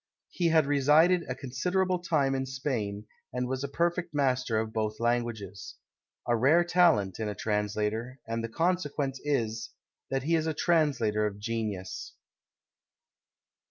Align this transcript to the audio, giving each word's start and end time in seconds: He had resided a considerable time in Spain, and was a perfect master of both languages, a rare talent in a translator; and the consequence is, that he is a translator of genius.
He 0.31 0.47
had 0.49 0.65
resided 0.65 1.25
a 1.29 1.35
considerable 1.35 1.99
time 1.99 2.33
in 2.33 2.47
Spain, 2.47 3.05
and 3.31 3.47
was 3.47 3.63
a 3.63 3.67
perfect 3.67 4.15
master 4.15 4.57
of 4.57 4.73
both 4.73 4.99
languages, 4.99 5.75
a 6.27 6.35
rare 6.35 6.63
talent 6.63 7.19
in 7.19 7.29
a 7.29 7.35
translator; 7.35 8.19
and 8.27 8.43
the 8.43 8.49
consequence 8.49 9.21
is, 9.23 9.69
that 10.09 10.23
he 10.23 10.33
is 10.33 10.47
a 10.47 10.55
translator 10.55 11.27
of 11.27 11.37
genius. 11.37 12.15